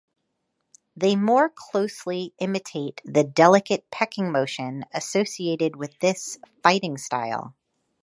[0.95, 7.53] They more closely imitate the delicate pecking motion associated with this fighting style.